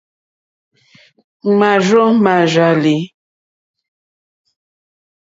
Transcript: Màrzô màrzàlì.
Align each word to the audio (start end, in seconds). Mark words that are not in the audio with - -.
Màrzô 1.59 2.05
màrzàlì. 2.23 2.97